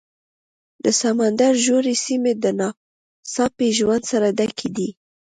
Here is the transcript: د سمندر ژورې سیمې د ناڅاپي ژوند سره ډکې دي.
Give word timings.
د 0.83 0.85
سمندر 1.01 1.53
ژورې 1.65 1.95
سیمې 2.05 2.33
د 2.43 2.45
ناڅاپي 2.59 3.69
ژوند 3.77 4.03
سره 4.11 4.27
ډکې 4.37 4.69
دي. 4.77 4.89